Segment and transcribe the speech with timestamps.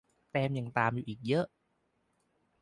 [0.31, 1.45] แต้มยังตามอยู่อีกเยอะ